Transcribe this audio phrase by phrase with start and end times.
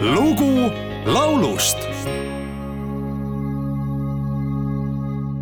[0.00, 0.70] lugu
[1.06, 1.78] laulust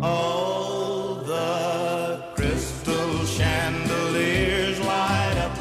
[0.01, 5.55] All the crystal chandeliers light up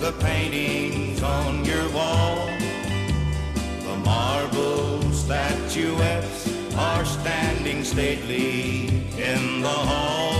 [0.00, 2.36] the paintings on your wall.
[3.82, 3.96] The
[6.78, 8.88] are standing stately
[9.18, 10.32] in the hall.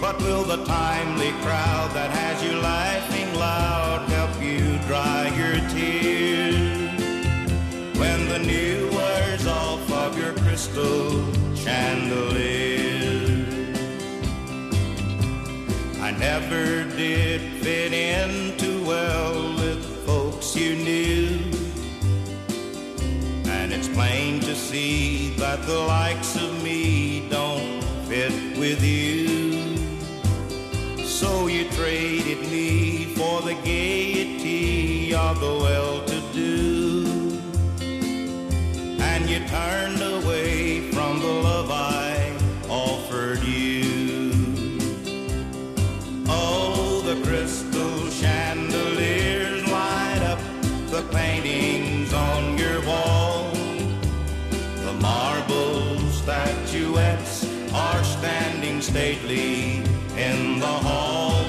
[0.00, 5.47] But will the timely crowd that has you laughing loud help you dry your
[16.08, 21.38] I never did fit in too well with folks you knew.
[23.44, 29.76] And it's plain to see that the likes of me don't fit with you.
[31.04, 37.38] So you traded me for the gaiety of the well-to-do
[39.02, 41.97] and you turned away from the love I
[58.88, 59.82] stately
[60.16, 61.44] in the hall.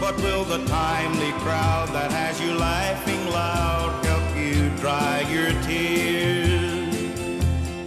[0.00, 6.94] But will the timely crowd that has you laughing loud help you dry your tears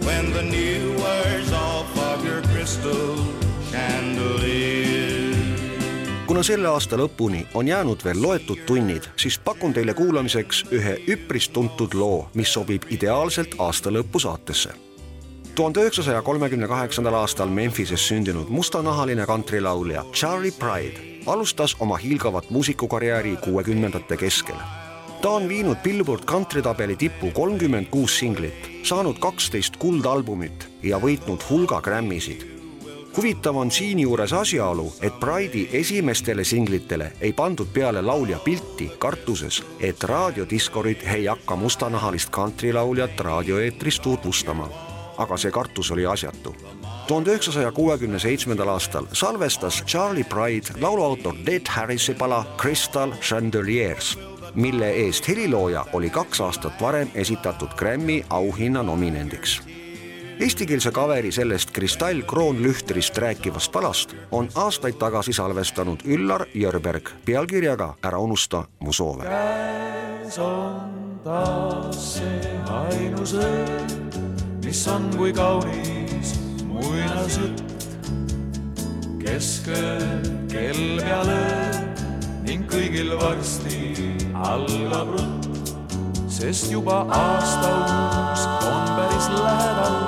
[0.06, 3.16] when the new wears off of your crystal
[3.70, 4.96] chandelier?
[6.26, 11.46] kuna selle aasta lõpuni on jäänud veel loetud tunnid, siis pakun teile kuulamiseks ühe üpris
[11.48, 14.74] tuntud loo, mis sobib ideaalselt aasta lõpu saatesse.
[15.56, 23.36] Tuhande üheksasaja kolmekümne kaheksandal aastal Memphises sündinud mustanahaline kantrilaulja Charlie Pride alustas oma hiilgavat muusikukarjääri
[23.36, 24.56] kuuekümnendate keskel.
[25.22, 31.80] ta on viinud Billboard kantritabeli tippu kolmkümmend kuus singlit, saanud kaksteist kuldalbumit ja võitnud hulga
[31.80, 32.44] Grammysid
[33.16, 40.04] huvitav on siinjuures asjaolu, et Pride'i esimestele singlitele ei pandud peale laulja pilti kartuses, et
[40.04, 44.95] raadiodiskorid ei hakka mustanahalist kantrilauljat raadioeetris tutvustama.
[45.18, 46.54] Aga see kartus oli asjatu.
[47.06, 54.18] tuhande üheksasaja kuuekümne seitsmendal aastal salvestas Charlie Pride lauluautor Dead Harrisi pala Crystal Chandeliers,
[54.54, 59.62] mille eest helilooja oli kaks aastat varem esitatud Grammy auhinna nominendiks
[60.40, 68.18] Eestikeelse kaveri sellest kristall kroonlühtrist rääkivast palast on aastaid tagasi salvestanud Üllar Jörberg pealkirjaga Ära
[68.18, 69.24] unusta mu soove.
[69.24, 74.25] käes on taas see ainus öö,
[74.66, 77.62] on kui kaunis muinasjutt.
[79.22, 80.02] keskel
[80.50, 81.44] kell peale
[82.42, 83.78] ning kõigil varsti
[84.34, 85.70] algab rutt,
[86.30, 89.98] sest juba aasta uus on päris lähedal,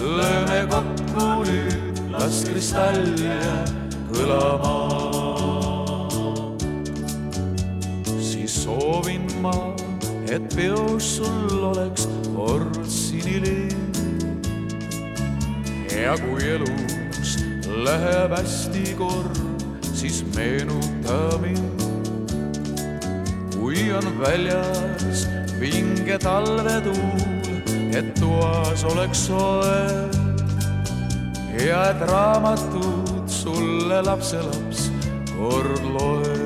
[0.00, 4.74] lööme kokku nüüd, las kristall jääb kõlama.
[8.18, 9.73] siis soovin ma,
[10.34, 13.98] et peos sul oleks kord sinilind.
[15.94, 17.36] ja kui elus
[17.86, 19.38] läheb hästi kord,
[19.94, 21.84] siis meenuta mind
[23.64, 25.24] kui on väljas
[25.60, 27.22] vinge talvetuul,
[27.96, 29.80] et toas oleks soe
[31.64, 34.90] ja et raamatut sulle lapselaps
[35.36, 36.43] kord loeks.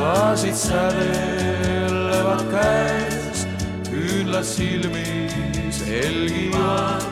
[0.00, 3.46] Klaasid sädelevad käes,
[3.90, 7.04] küünlad silmis helgivad.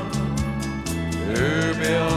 [1.36, 2.08] öö pea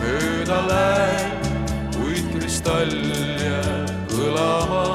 [0.00, 1.46] mööda läheb,
[1.94, 2.96] kuid kristall
[3.38, 4.86] jääb kõlama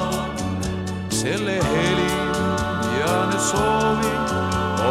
[1.22, 2.12] selle heli
[3.00, 4.22] ja nüüd soovin,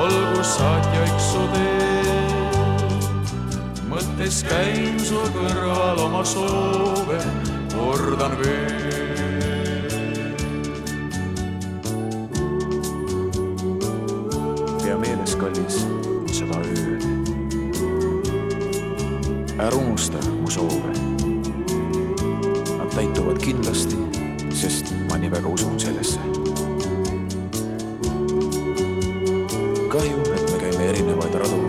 [0.00, 2.16] olgu saatjaiks su tee.
[3.92, 7.20] mõttes käin su kõrval oma soove,
[7.76, 9.09] kordan veel.
[19.60, 20.92] Ära unusta mu soove.
[22.78, 23.97] Nad täituvad kindlasti,
[24.54, 26.21] sest ma nii väga usun sellesse.
[29.91, 31.60] kahju, et me käime erinevaid radu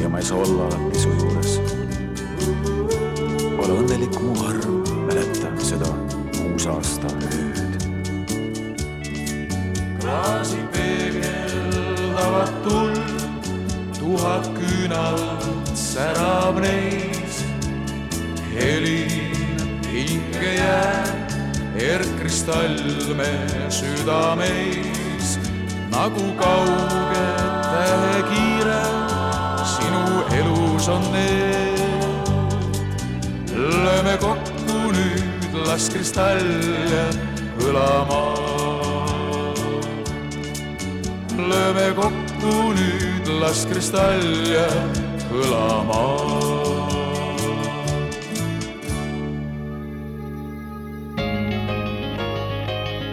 [0.00, 1.60] ja ma ei saa olla alati su juures.
[3.58, 5.90] ole õnnelik, mu arm, mäletan seda
[6.46, 7.63] uusaasta ööd.
[15.94, 17.36] Särab neis.
[18.54, 23.30] helin hinge jääb kristall me
[23.76, 25.28] südameis
[25.92, 27.28] nagu kauge
[27.70, 28.82] tähekiire
[29.74, 30.02] sinu
[30.38, 32.26] elus on need.
[33.54, 37.06] lööme kokku nüüd, las kristalle
[37.60, 38.22] kõlama.
[41.38, 45.03] lööme kokku nüüd, las kristalle
[45.34, 46.02] kõlama.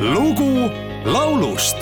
[0.01, 0.69] Lugu
[1.05, 1.77] laulust